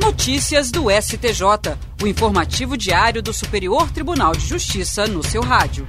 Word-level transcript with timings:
Notícias 0.00 0.70
do 0.70 0.84
STJ, 0.88 1.76
o 2.00 2.06
informativo 2.06 2.76
diário 2.76 3.20
do 3.20 3.32
Superior 3.32 3.90
Tribunal 3.90 4.32
de 4.32 4.46
Justiça 4.46 5.08
no 5.08 5.24
seu 5.24 5.42
rádio. 5.42 5.88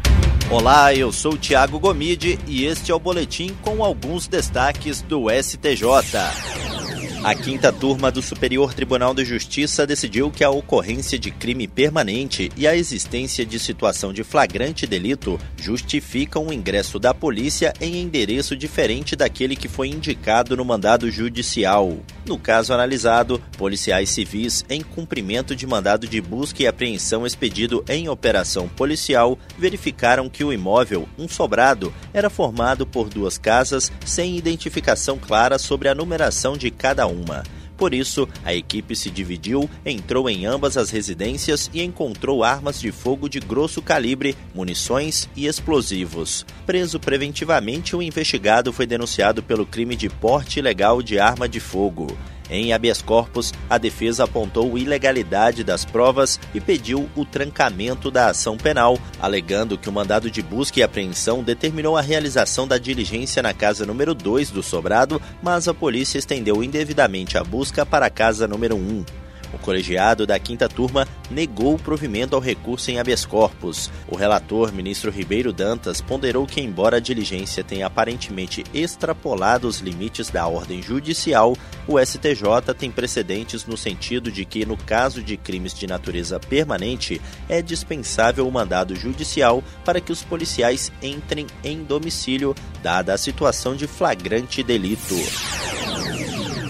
Olá, 0.50 0.94
eu 0.96 1.12
sou 1.12 1.38
Tiago 1.38 1.80
Gomide 1.80 2.40
e 2.48 2.66
este 2.66 2.92
é 2.92 2.96
o 2.96 3.00
boletim 3.00 3.56
com 3.62 3.84
alguns 3.84 4.28
destaques 4.28 5.04
do 5.04 5.28
STJ. 5.30 6.79
A 7.22 7.36
quinta 7.36 7.70
turma 7.70 8.10
do 8.10 8.22
Superior 8.22 8.74
Tribunal 8.74 9.14
de 9.14 9.26
Justiça 9.26 9.86
decidiu 9.86 10.32
que 10.32 10.42
a 10.42 10.50
ocorrência 10.50 11.20
de 11.20 11.30
crime 11.32 11.68
permanente 11.68 12.50
e 12.56 12.66
a 12.66 12.78
existência 12.78 13.46
de 13.46 13.60
situação 13.60 14.14
de 14.14 14.24
flagrante 14.24 14.88
delito 14.88 15.38
justificam 15.58 16.48
o 16.48 16.54
ingresso 16.54 16.98
da 16.98 17.14
polícia 17.14 17.74
em 17.82 18.00
endereço 18.00 18.56
diferente 18.56 19.18
daquele 19.18 19.58
que 19.58 19.68
foi 19.68 19.90
indicado 19.90 20.56
no 20.56 20.64
mandado 20.64 21.12
judicial. 21.12 21.98
No 22.26 22.40
caso 22.40 22.74
analisado, 22.74 23.42
policiais 23.58 24.10
civis, 24.12 24.64
em 24.70 24.82
cumprimento 24.82 25.54
de 25.54 25.68
mandado 25.68 26.08
de 26.08 26.22
busca 26.22 26.64
e 26.64 26.68
apreensão 26.68 27.28
expedido 27.28 27.84
em 27.90 28.08
operação 28.08 28.70
policial, 28.70 29.38
verificaram 29.58 30.30
que 30.30 30.44
o 30.44 30.54
imóvel, 30.54 31.08
um 31.18 31.28
sobrado, 31.28 31.94
era 32.14 32.30
formado 32.30 32.88
por 32.88 33.10
duas 33.10 33.38
casas 33.38 33.92
sem 34.06 34.38
identificação 34.38 35.18
clara 35.18 35.60
sobre 35.60 35.90
a 35.90 35.96
numeração 35.96 36.56
de 36.56 36.72
cada 36.72 37.09
uma. 37.10 37.44
Por 37.80 37.94
isso, 37.94 38.28
a 38.44 38.54
equipe 38.54 38.94
se 38.94 39.10
dividiu, 39.10 39.70
entrou 39.86 40.30
em 40.30 40.46
ambas 40.46 40.76
as 40.76 40.90
residências 40.90 41.70
e 41.74 41.82
encontrou 41.82 42.44
armas 42.44 42.80
de 42.80 42.92
fogo 42.92 43.30
de 43.30 43.40
grosso 43.40 43.82
calibre, 43.82 44.36
munições 44.54 45.30
e 45.34 45.48
explosivos. 45.48 46.46
Preso 46.66 47.00
preventivamente, 47.00 47.96
o 47.96 48.02
investigado 48.02 48.74
foi 48.74 48.86
denunciado 48.86 49.42
pelo 49.42 49.66
crime 49.66 49.96
de 49.96 50.10
porte 50.10 50.60
ilegal 50.60 51.02
de 51.02 51.20
arma 51.20 51.48
de 51.48 51.62
fogo. 51.62 52.18
Em 52.50 52.74
habeas 52.74 53.02
corpus, 53.02 53.54
a 53.70 53.78
defesa 53.78 54.24
apontou 54.24 54.78
ilegalidade 54.78 55.64
das 55.64 55.86
provas 55.86 56.40
e 56.54 56.60
pediu 56.60 57.10
o 57.16 57.24
trancamento 57.24 58.10
da 58.10 58.30
ação 58.30 58.58
penal, 58.58 58.98
alegando 59.20 59.78
que 59.78 59.90
o 59.90 59.92
mandado 59.92 60.32
de 60.32 60.42
busca 60.42 60.80
e 60.80 60.84
apreensão 60.84 61.44
determinou 61.44 61.96
a 61.96 62.02
realização 62.02 62.68
da 62.68 62.78
diligência 62.78 63.44
na 63.44 63.54
casa 63.54 63.86
número 63.86 64.16
2 64.16 64.50
do 64.50 64.64
sobrado, 64.64 65.22
mas 65.42 65.68
a 65.68 65.74
polícia 65.74 66.18
estendeu 66.18 66.64
indevidamente 66.64 67.38
a 67.38 67.44
busca 67.44 67.86
para 67.86 68.08
a 68.08 68.10
casa 68.10 68.48
número 68.48 68.76
1. 68.76 69.19
O 69.54 69.58
colegiado 69.58 70.26
da 70.26 70.38
quinta 70.38 70.70
turma 70.70 71.08
negou 71.30 71.76
o 71.76 71.80
provimento 71.80 72.36
ao 72.36 72.42
recurso 72.42 72.92
em 72.92 73.00
habeas 73.00 73.26
corpus. 73.26 73.92
O 74.08 74.16
relator, 74.16 74.72
ministro 74.72 75.12
Ribeiro 75.12 75.52
Dantas, 75.52 76.02
ponderou 76.02 76.46
que, 76.46 76.62
embora 76.62 76.98
a 76.98 77.00
diligência 77.00 77.64
tenha 77.64 77.88
aparentemente 77.88 78.64
extrapolado 78.74 79.68
os 79.68 79.80
limites 79.80 80.30
da 80.30 80.48
ordem 80.48 80.82
judicial, 80.82 81.56
o 81.88 82.00
STJ 82.00 82.74
tem 82.78 82.92
precedentes 82.92 83.66
no 83.66 83.78
sentido 83.78 84.32
de 84.32 84.46
que, 84.46 84.66
no 84.66 84.78
caso 84.78 85.22
de 85.22 85.38
crimes 85.38 85.74
de 85.74 85.88
natureza 85.88 86.40
permanente, 86.40 87.22
é 87.48 87.62
dispensável 87.62 88.48
o 88.48 88.52
mandado 88.52 88.96
judicial 88.96 89.64
para 89.84 90.00
que 90.00 90.12
os 90.12 90.24
policiais 90.24 90.92
entrem 91.02 91.48
em 91.64 91.84
domicílio, 91.84 92.56
dada 92.82 93.14
a 93.14 93.18
situação 93.18 93.76
de 93.76 93.88
flagrante 93.88 94.64
delito 94.64 95.16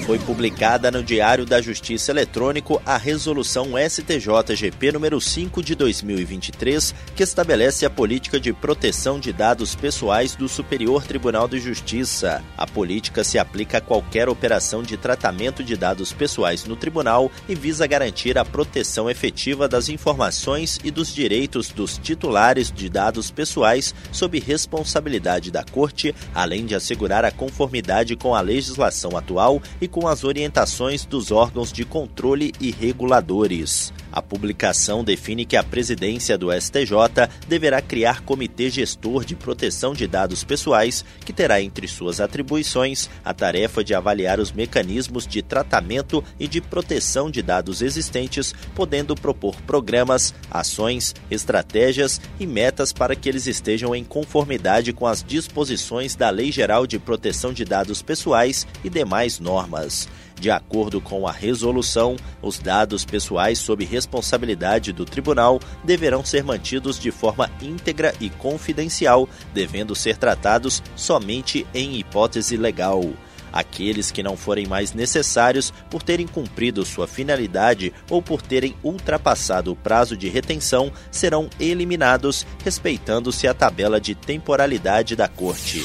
foi 0.10 0.18
publicada 0.18 0.90
no 0.90 1.04
Diário 1.04 1.46
da 1.46 1.62
Justiça 1.62 2.12
Eletrônico 2.12 2.82
a 2.84 2.98
resolução 2.98 3.74
STJGP 3.78 4.94
número 4.94 5.22
5 5.22 5.62
de 5.62 5.76
2023, 5.76 6.96
que 7.16 7.22
estabelece 7.22 7.86
a 7.86 7.92
política 7.92 8.40
de 8.40 8.52
proteção 8.52 9.20
de 9.20 9.32
dados 9.32 9.76
pessoais 9.76 10.34
do 10.34 10.50
Superior 10.50 11.04
Tribunal 11.04 11.48
de 11.48 11.60
Justiça. 11.60 12.44
A 12.58 12.66
política 12.66 13.24
se 13.24 13.38
aplica 13.38 13.78
a 13.78 13.82
qualquer 13.82 14.28
operação 14.28 14.82
de 14.82 14.98
tratamento 14.98 15.64
de 15.64 15.78
dados 15.78 16.12
pessoais 16.12 16.66
no 16.66 16.76
tribunal 16.76 17.32
e 17.48 17.54
visa 17.54 17.86
garantir 17.86 18.36
a 18.36 18.44
proteção 18.44 19.12
efetiva 19.12 19.68
das 19.68 19.90
informações 19.90 20.80
e 20.84 20.90
dos 20.90 21.14
direitos 21.14 21.70
dos 21.70 22.00
titulares 22.00 22.72
de 22.72 22.90
dados 22.90 23.30
pessoais 23.30 23.94
sob 24.12 24.40
responsabilidade 24.40 25.52
da 25.52 25.64
Corte, 25.64 26.16
além 26.34 26.66
de 26.66 26.74
assegurar 26.74 27.24
a 27.24 27.32
conformidade 27.32 28.16
com 28.16 28.34
a 28.34 28.42
legislação 28.42 29.16
atual 29.16 29.62
e 29.80 29.88
com 29.88 29.99
com 30.00 30.08
as 30.08 30.24
orientações 30.24 31.06
dos 31.06 31.30
órgãos 31.30 31.74
de 31.74 31.84
controle 31.84 32.54
e 32.60 32.72
reguladores. 32.72 33.92
A 34.12 34.22
publicação 34.22 35.04
define 35.04 35.46
que 35.46 35.56
a 35.56 35.64
presidência 35.64 36.38
do 36.38 36.52
STJ 36.52 37.30
deverá 37.48 37.82
criar 37.82 38.22
comitê 38.22 38.70
gestor 38.70 39.24
de 39.24 39.36
proteção 39.36 39.94
de 39.94 40.08
dados 40.08 40.44
pessoais, 40.44 41.06
que 41.26 41.34
terá 41.34 41.62
entre 41.62 41.88
suas 41.88 42.20
atribuições 42.20 43.10
a 43.24 43.34
tarefa 43.34 43.84
de 43.84 43.94
avaliar 43.94 44.40
os 44.40 44.52
mecanismos 44.52 45.28
de 45.28 45.42
tratamento 45.42 46.24
e 46.40 46.48
de 46.48 46.60
proteção 46.60 47.30
de 47.30 47.42
dados 47.42 47.82
existentes, 47.82 48.54
podendo 48.74 49.16
propor 49.16 49.56
programas, 49.62 50.34
ações, 50.50 51.14
estratégias 51.30 52.20
e 52.40 52.48
metas 52.48 52.92
para 52.92 53.16
que 53.16 53.30
eles 53.30 53.48
estejam 53.48 53.96
em 53.96 54.04
conformidade 54.04 54.92
com 54.94 55.06
as 55.06 55.24
disposições 55.24 56.16
da 56.16 56.30
Lei 56.30 56.52
Geral 56.52 56.88
de 56.88 56.98
Proteção 56.98 57.54
de 57.54 57.64
Dados 57.64 58.02
Pessoais 58.02 58.66
e 58.84 58.90
demais 58.90 59.40
normas. 59.40 60.08
De 60.40 60.50
acordo 60.50 61.02
com 61.02 61.28
a 61.28 61.32
resolução, 61.32 62.16
os 62.42 62.60
dados 62.60 63.04
pessoais 63.04 63.60
sob 63.60 63.84
responsabilidade 63.84 64.94
do 64.94 65.04
tribunal 65.04 65.60
deverão 65.84 66.24
ser 66.24 66.44
mantidos 66.44 66.98
de 66.98 67.12
forma 67.12 67.50
íntegra 67.62 68.14
e 68.22 68.30
confidencial, 68.30 69.28
devendo 69.54 69.94
ser 69.94 70.16
tratados 70.16 70.82
somente 70.96 71.68
em 71.74 71.98
hipótese 71.98 72.56
legal. 72.56 73.04
Aqueles 73.52 74.12
que 74.12 74.24
não 74.24 74.38
forem 74.38 74.68
mais 74.68 74.94
necessários 74.94 75.74
por 75.90 76.04
terem 76.04 76.28
cumprido 76.28 76.86
sua 76.86 77.08
finalidade 77.08 77.92
ou 78.10 78.22
por 78.22 78.42
terem 78.42 78.76
ultrapassado 78.84 79.72
o 79.72 79.76
prazo 79.76 80.16
de 80.16 80.30
retenção 80.30 80.92
serão 81.12 81.50
eliminados, 81.60 82.46
respeitando-se 82.64 83.48
a 83.48 83.54
tabela 83.54 84.00
de 84.00 84.14
temporalidade 84.14 85.16
da 85.16 85.28
Corte. 85.28 85.84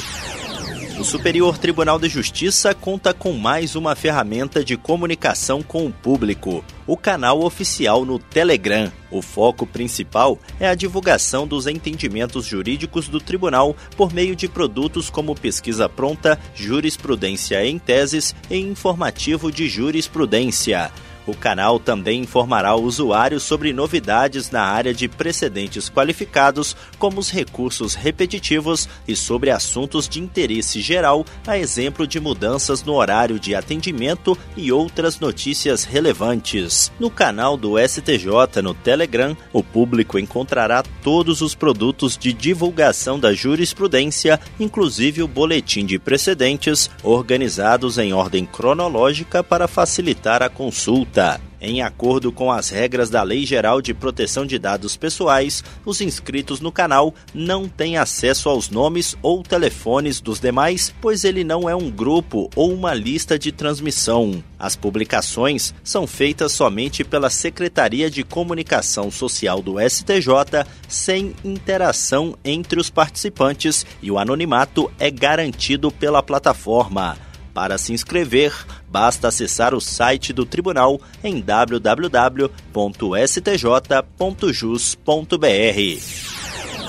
O 0.96 1.02
Superior 1.02 1.58
Tribunal 1.58 1.98
de 1.98 2.08
Justiça 2.08 2.72
conta 2.72 3.12
com 3.12 3.32
mais 3.32 3.74
uma 3.74 3.96
ferramenta 3.96 4.64
de 4.64 4.76
comunicação 4.76 5.60
com 5.60 5.86
o 5.86 5.92
público, 5.92 6.64
o 6.86 6.96
canal 6.96 7.42
oficial 7.42 8.04
no 8.04 8.16
Telegram. 8.16 8.92
O 9.10 9.20
foco 9.20 9.66
principal 9.66 10.38
é 10.60 10.68
a 10.68 10.74
divulgação 10.74 11.48
dos 11.48 11.66
entendimentos 11.66 12.46
jurídicos 12.46 13.08
do 13.08 13.20
tribunal 13.20 13.76
por 13.96 14.12
meio 14.14 14.36
de 14.36 14.46
produtos 14.46 15.10
como 15.10 15.34
pesquisa 15.34 15.88
pronta, 15.88 16.38
jurisprudência 16.54 17.66
em 17.66 17.76
teses 17.76 18.34
e 18.48 18.56
informativo 18.56 19.50
de 19.50 19.68
jurisprudência. 19.68 20.92
O 21.26 21.34
canal 21.34 21.78
também 21.78 22.20
informará 22.20 22.74
o 22.74 22.82
usuário 22.82 23.40
sobre 23.40 23.72
novidades 23.72 24.50
na 24.50 24.62
área 24.62 24.92
de 24.92 25.08
precedentes 25.08 25.88
qualificados, 25.88 26.76
como 26.98 27.18
os 27.18 27.30
recursos 27.30 27.94
repetitivos 27.94 28.88
e 29.08 29.16
sobre 29.16 29.50
assuntos 29.50 30.06
de 30.06 30.20
interesse 30.20 30.82
geral, 30.82 31.24
a 31.46 31.56
exemplo 31.56 32.06
de 32.06 32.20
mudanças 32.20 32.82
no 32.82 32.94
horário 32.94 33.40
de 33.40 33.54
atendimento 33.54 34.36
e 34.54 34.70
outras 34.70 35.18
notícias 35.18 35.84
relevantes. 35.84 36.92
No 37.00 37.10
canal 37.10 37.56
do 37.56 37.78
STJ 37.78 38.60
no 38.62 38.74
Telegram, 38.74 39.34
o 39.52 39.62
público 39.62 40.18
encontrará 40.18 40.82
todos 41.02 41.40
os 41.40 41.54
produtos 41.54 42.18
de 42.18 42.32
divulgação 42.32 43.18
da 43.18 43.32
jurisprudência, 43.32 44.38
inclusive 44.60 45.22
o 45.22 45.28
boletim 45.28 45.86
de 45.86 45.98
precedentes, 45.98 46.90
organizados 47.02 47.96
em 47.96 48.12
ordem 48.12 48.44
cronológica 48.44 49.42
para 49.42 49.66
facilitar 49.66 50.42
a 50.42 50.48
consulta. 50.48 51.13
Em 51.60 51.80
acordo 51.80 52.30
com 52.30 52.52
as 52.52 52.68
regras 52.68 53.08
da 53.08 53.22
Lei 53.22 53.46
Geral 53.46 53.80
de 53.80 53.94
Proteção 53.94 54.44
de 54.44 54.58
Dados 54.58 54.98
Pessoais, 54.98 55.64
os 55.82 56.00
inscritos 56.02 56.60
no 56.60 56.70
canal 56.70 57.14
não 57.32 57.66
têm 57.66 57.96
acesso 57.96 58.50
aos 58.50 58.68
nomes 58.68 59.16
ou 59.22 59.42
telefones 59.42 60.20
dos 60.20 60.38
demais, 60.38 60.94
pois 61.00 61.24
ele 61.24 61.42
não 61.42 61.66
é 61.66 61.74
um 61.74 61.90
grupo 61.90 62.50
ou 62.54 62.70
uma 62.70 62.92
lista 62.92 63.38
de 63.38 63.50
transmissão. 63.50 64.44
As 64.58 64.76
publicações 64.76 65.72
são 65.82 66.06
feitas 66.06 66.52
somente 66.52 67.02
pela 67.02 67.30
Secretaria 67.30 68.10
de 68.10 68.22
Comunicação 68.22 69.10
Social 69.10 69.62
do 69.62 69.76
STJ, 69.80 70.66
sem 70.86 71.34
interação 71.42 72.36
entre 72.44 72.78
os 72.78 72.90
participantes, 72.90 73.86
e 74.02 74.10
o 74.10 74.18
anonimato 74.18 74.90
é 74.98 75.10
garantido 75.10 75.90
pela 75.90 76.22
plataforma. 76.22 77.23
Para 77.54 77.78
se 77.78 77.92
inscrever, 77.92 78.52
basta 78.88 79.28
acessar 79.28 79.72
o 79.72 79.80
site 79.80 80.32
do 80.32 80.44
tribunal 80.44 81.00
em 81.22 81.40
www.stj.jus.br. 81.40 81.94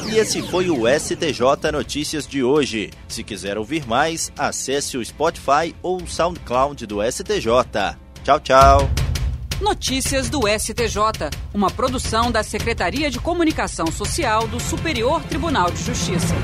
E 0.08 0.18
esse 0.18 0.42
foi 0.42 0.70
o 0.70 0.84
STJ 0.88 1.72
Notícias 1.72 2.28
de 2.28 2.44
hoje. 2.44 2.92
Se 3.08 3.24
quiser 3.24 3.58
ouvir 3.58 3.88
mais, 3.88 4.32
acesse 4.38 4.98
o 4.98 5.06
Spotify 5.06 5.76
ou 5.82 6.02
o 6.02 6.08
SoundCloud 6.08 6.86
do 6.88 7.00
STJ. 7.12 7.48
Tchau, 8.24 8.40
tchau. 8.40 8.90
Notícias 9.62 10.30
do 10.30 10.42
STJ, 10.48 11.30
uma 11.54 11.72
produção 11.72 12.32
da 12.32 12.44
Secretaria 12.44 13.10
de 13.10 13.20
Comunicação 13.20 13.88
Social 13.88 14.48
do 14.48 14.60
Superior 14.60 15.24
Tribunal 15.24 15.72
de 15.72 15.82
Justiça. 15.82 16.36